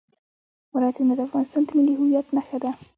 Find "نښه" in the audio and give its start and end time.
2.35-2.57